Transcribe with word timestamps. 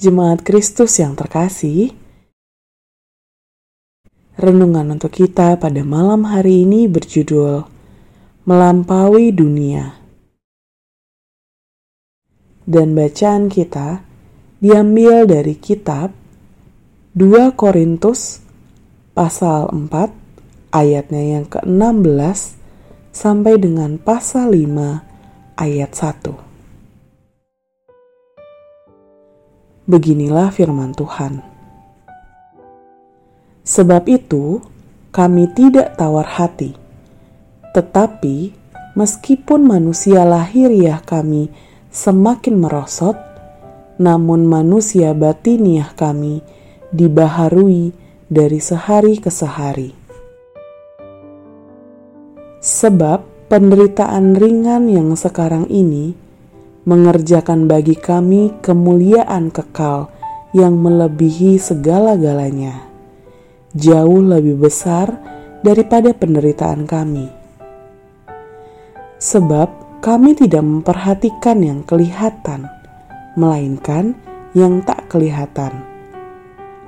Jemaat 0.00 0.40
Kristus 0.40 0.96
yang 0.96 1.12
terkasih, 1.12 1.92
renungan 4.40 4.96
untuk 4.96 5.12
kita 5.12 5.60
pada 5.60 5.84
malam 5.84 6.24
hari 6.24 6.64
ini 6.64 6.88
berjudul 6.88 7.68
Melampaui 8.48 9.28
Dunia. 9.28 10.00
Dan 12.64 12.96
bacaan 12.96 13.52
kita 13.52 14.00
diambil 14.64 15.28
dari 15.28 15.60
kitab 15.60 16.16
2 17.12 17.52
Korintus 17.52 18.40
pasal 19.12 19.68
4 19.68 20.72
ayatnya 20.72 21.36
yang 21.36 21.44
ke-16 21.44 22.56
sampai 23.12 23.60
dengan 23.60 24.00
pasal 24.00 24.56
5 24.56 25.60
ayat 25.60 25.92
1. 25.92 26.49
Beginilah 29.90 30.54
firman 30.54 30.94
Tuhan. 30.94 31.42
Sebab 33.66 34.06
itu, 34.06 34.62
kami 35.10 35.50
tidak 35.50 35.98
tawar 35.98 36.30
hati, 36.30 36.78
tetapi 37.74 38.54
meskipun 38.94 39.66
manusia 39.66 40.22
lahiriah 40.22 41.02
kami 41.02 41.50
semakin 41.90 42.62
merosot, 42.62 43.18
namun 43.98 44.46
manusia 44.46 45.10
batiniah 45.10 45.90
kami 45.98 46.38
dibaharui 46.94 47.90
dari 48.30 48.62
sehari 48.62 49.18
ke 49.18 49.26
sehari. 49.26 49.90
Sebab 52.62 53.50
penderitaan 53.50 54.38
ringan 54.38 54.86
yang 54.86 55.18
sekarang 55.18 55.66
ini 55.66 56.29
mengerjakan 56.90 57.70
bagi 57.70 57.94
kami 57.94 58.50
kemuliaan 58.66 59.54
kekal 59.54 60.10
yang 60.50 60.74
melebihi 60.74 61.54
segala-galanya, 61.54 62.82
jauh 63.78 64.18
lebih 64.18 64.58
besar 64.58 65.14
daripada 65.62 66.10
penderitaan 66.10 66.90
kami. 66.90 67.30
Sebab 69.22 70.02
kami 70.02 70.34
tidak 70.34 70.66
memperhatikan 70.66 71.62
yang 71.62 71.86
kelihatan, 71.86 72.66
melainkan 73.38 74.18
yang 74.58 74.82
tak 74.82 75.06
kelihatan. 75.06 75.86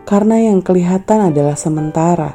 Karena 0.02 0.50
yang 0.50 0.66
kelihatan 0.66 1.30
adalah 1.30 1.54
sementara, 1.54 2.34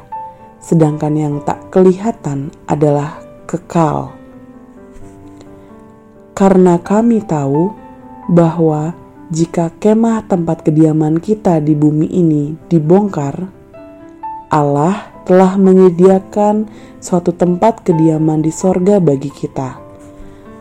sedangkan 0.64 1.12
yang 1.12 1.34
tak 1.44 1.68
kelihatan 1.68 2.48
adalah 2.64 3.20
kekal 3.44 4.17
karena 6.38 6.78
kami 6.78 7.18
tahu 7.26 7.74
bahwa 8.30 8.94
jika 9.34 9.74
kemah 9.82 10.22
tempat 10.30 10.62
kediaman 10.62 11.18
kita 11.18 11.58
di 11.58 11.74
bumi 11.74 12.06
ini 12.06 12.54
dibongkar, 12.70 13.50
Allah 14.46 15.10
telah 15.26 15.58
menyediakan 15.58 16.70
suatu 17.02 17.34
tempat 17.34 17.82
kediaman 17.82 18.46
di 18.46 18.54
sorga 18.54 19.02
bagi 19.02 19.34
kita, 19.34 19.82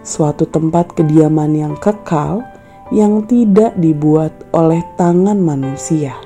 suatu 0.02 0.50
tempat 0.50 0.98
kediaman 0.98 1.54
yang 1.54 1.74
kekal 1.78 2.42
yang 2.90 3.30
tidak 3.30 3.78
dibuat 3.78 4.34
oleh 4.58 4.82
tangan 4.98 5.38
manusia. 5.38 6.18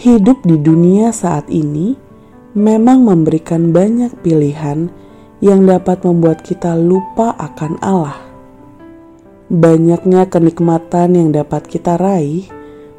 Hidup 0.00 0.40
di 0.40 0.56
dunia 0.56 1.12
saat 1.12 1.52
ini 1.52 1.92
memang 2.56 3.04
memberikan 3.04 3.76
banyak 3.76 4.24
pilihan 4.24 5.04
yang 5.44 5.68
dapat 5.68 6.00
membuat 6.08 6.40
kita 6.40 6.72
lupa 6.72 7.36
akan 7.36 7.76
Allah. 7.84 8.16
Banyaknya 9.52 10.24
kenikmatan 10.32 11.20
yang 11.20 11.36
dapat 11.36 11.68
kita 11.68 12.00
raih, 12.00 12.48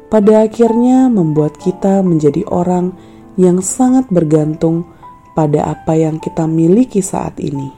pada 0.06 0.46
akhirnya 0.46 1.10
membuat 1.10 1.58
kita 1.58 2.06
menjadi 2.06 2.46
orang 2.46 2.94
yang 3.34 3.58
sangat 3.58 4.06
bergantung 4.14 4.86
pada 5.34 5.74
apa 5.74 5.98
yang 5.98 6.22
kita 6.22 6.46
miliki 6.46 7.02
saat 7.02 7.34
ini, 7.42 7.74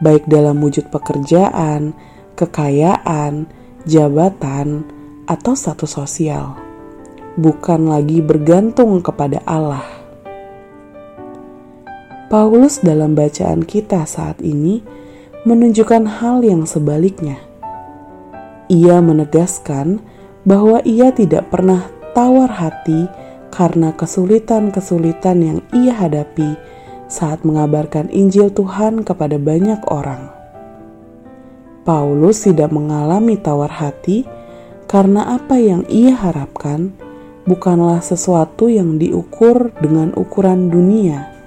baik 0.00 0.24
dalam 0.24 0.56
wujud 0.64 0.88
pekerjaan, 0.88 1.92
kekayaan, 2.40 3.44
jabatan, 3.84 4.88
atau 5.28 5.52
status 5.52 6.00
sosial, 6.00 6.56
bukan 7.36 7.92
lagi 7.92 8.24
bergantung 8.24 9.04
kepada 9.04 9.44
Allah. 9.44 9.84
Paulus 12.30 12.78
dalam 12.78 13.18
bacaan 13.18 13.66
kita 13.66 14.06
saat 14.06 14.38
ini 14.38 14.86
menunjukkan 15.42 16.22
hal 16.22 16.46
yang 16.46 16.62
sebaliknya. 16.62 17.42
Ia 18.70 19.02
menegaskan 19.02 19.98
bahwa 20.46 20.78
ia 20.86 21.10
tidak 21.10 21.50
pernah 21.50 21.90
tawar 22.14 22.46
hati 22.46 23.10
karena 23.50 23.90
kesulitan-kesulitan 23.98 25.42
yang 25.42 25.58
ia 25.74 25.90
hadapi 25.90 26.54
saat 27.10 27.42
mengabarkan 27.42 28.06
Injil 28.14 28.54
Tuhan 28.54 29.02
kepada 29.02 29.34
banyak 29.34 29.82
orang. 29.90 30.30
Paulus 31.82 32.46
tidak 32.46 32.70
mengalami 32.70 33.42
tawar 33.42 33.74
hati 33.74 34.22
karena 34.86 35.34
apa 35.34 35.58
yang 35.58 35.82
ia 35.90 36.14
harapkan 36.14 36.94
bukanlah 37.42 37.98
sesuatu 37.98 38.70
yang 38.70 39.02
diukur 39.02 39.74
dengan 39.82 40.14
ukuran 40.14 40.70
dunia 40.70 41.39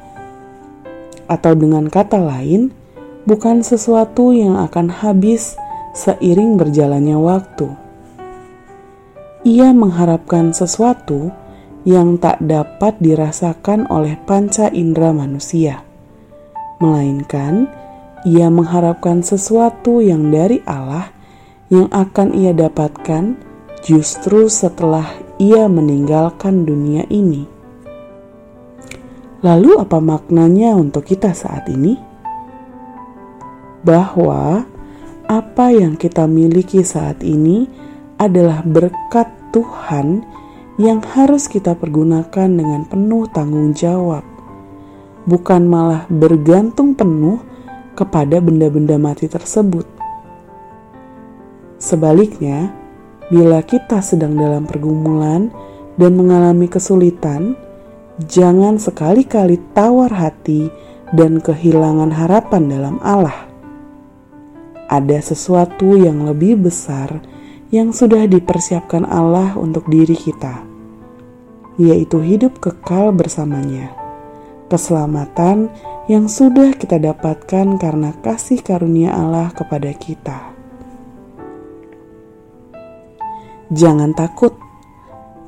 atau 1.28 1.54
dengan 1.56 1.88
kata 1.88 2.20
lain, 2.20 2.74
bukan 3.24 3.64
sesuatu 3.64 4.36
yang 4.36 4.60
akan 4.60 4.92
habis 4.92 5.56
seiring 5.94 6.58
berjalannya 6.60 7.18
waktu. 7.20 7.70
Ia 9.44 9.76
mengharapkan 9.76 10.56
sesuatu 10.56 11.32
yang 11.84 12.16
tak 12.16 12.40
dapat 12.40 12.96
dirasakan 13.04 13.92
oleh 13.92 14.16
panca 14.24 14.72
indera 14.72 15.12
manusia, 15.12 15.84
melainkan 16.80 17.68
ia 18.24 18.48
mengharapkan 18.48 19.20
sesuatu 19.20 20.00
yang 20.00 20.32
dari 20.32 20.64
Allah 20.64 21.12
yang 21.68 21.92
akan 21.92 22.32
ia 22.32 22.56
dapatkan 22.56 23.36
justru 23.84 24.48
setelah 24.48 25.04
ia 25.44 25.68
meninggalkan 25.68 26.64
dunia 26.64 27.04
ini. 27.12 27.53
Lalu, 29.44 29.76
apa 29.76 30.00
maknanya 30.00 30.72
untuk 30.80 31.04
kita 31.04 31.36
saat 31.36 31.68
ini? 31.68 32.00
Bahwa 33.84 34.64
apa 35.28 35.66
yang 35.76 36.00
kita 36.00 36.24
miliki 36.32 36.80
saat 36.80 37.20
ini 37.28 37.68
adalah 38.16 38.64
berkat 38.64 39.28
Tuhan 39.52 40.24
yang 40.80 41.04
harus 41.04 41.52
kita 41.52 41.76
pergunakan 41.76 42.48
dengan 42.48 42.88
penuh 42.88 43.28
tanggung 43.36 43.76
jawab, 43.76 44.24
bukan 45.28 45.68
malah 45.68 46.08
bergantung 46.08 46.96
penuh 46.96 47.44
kepada 48.00 48.40
benda-benda 48.40 48.96
mati 48.96 49.28
tersebut. 49.28 49.86
Sebaliknya, 51.78 52.72
bila 53.28 53.60
kita 53.60 54.00
sedang 54.00 54.40
dalam 54.40 54.64
pergumulan 54.64 55.52
dan 56.00 56.12
mengalami 56.16 56.72
kesulitan, 56.72 57.60
jangan 58.22 58.78
sekali-kali 58.78 59.58
tawar 59.74 60.14
hati 60.14 60.70
dan 61.14 61.42
kehilangan 61.42 62.14
harapan 62.14 62.64
dalam 62.70 62.96
Allah. 63.02 63.50
Ada 64.86 65.34
sesuatu 65.34 65.98
yang 65.98 66.30
lebih 66.30 66.70
besar 66.70 67.22
yang 67.74 67.90
sudah 67.90 68.30
dipersiapkan 68.30 69.10
Allah 69.10 69.58
untuk 69.58 69.90
diri 69.90 70.14
kita, 70.14 70.62
yaitu 71.82 72.22
hidup 72.22 72.62
kekal 72.62 73.10
bersamanya. 73.10 73.90
Keselamatan 74.70 75.74
yang 76.06 76.30
sudah 76.30 76.78
kita 76.78 77.02
dapatkan 77.02 77.82
karena 77.82 78.14
kasih 78.22 78.62
karunia 78.62 79.14
Allah 79.14 79.50
kepada 79.54 79.90
kita. 79.94 80.54
Jangan 83.74 84.14
takut, 84.14 84.54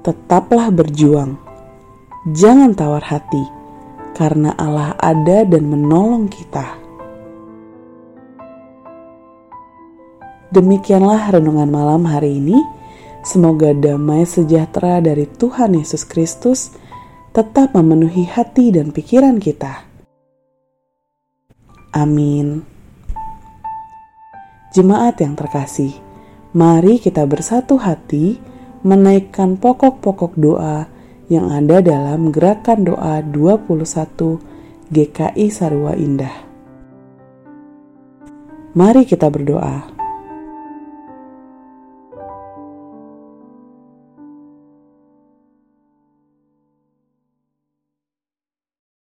tetaplah 0.01 0.73
berjuang 0.73 1.44
Jangan 2.25 2.73
tawar 2.73 3.05
hati, 3.05 3.45
karena 4.17 4.57
Allah 4.57 4.97
ada 4.97 5.45
dan 5.45 5.69
menolong 5.69 6.25
kita. 6.25 6.73
Demikianlah 10.49 11.37
renungan 11.37 11.69
malam 11.69 12.09
hari 12.09 12.41
ini. 12.41 12.57
Semoga 13.21 13.77
damai 13.77 14.25
sejahtera 14.25 15.05
dari 15.05 15.29
Tuhan 15.29 15.77
Yesus 15.77 16.01
Kristus 16.01 16.73
tetap 17.29 17.77
memenuhi 17.77 18.25
hati 18.25 18.73
dan 18.73 18.89
pikiran 18.89 19.37
kita. 19.37 19.85
Amin. 21.93 22.65
Jemaat 24.73 25.21
yang 25.21 25.37
terkasih, 25.37 25.93
mari 26.57 26.97
kita 26.97 27.21
bersatu 27.29 27.77
hati 27.77 28.41
menaikkan 28.81 29.61
pokok-pokok 29.61 30.33
doa 30.41 30.94
yang 31.31 31.49
ada 31.49 31.81
dalam 31.81 32.29
gerakan 32.29 32.85
doa 32.85 33.21
21 33.25 34.37
GKI 34.93 35.47
Sarwa 35.49 35.97
Indah. 35.97 36.45
Mari 38.75 39.07
kita 39.07 39.31
berdoa. 39.31 39.94